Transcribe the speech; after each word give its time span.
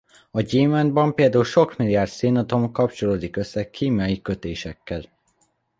A 0.31 0.41
gyémántban 0.41 1.15
például 1.15 1.43
sok 1.43 1.77
milliárd 1.77 2.09
szénatom 2.09 2.71
kapcsolódik 2.71 3.35
össze 3.37 3.69
kémiai 3.69 4.21
kötésekkel. 4.21 5.01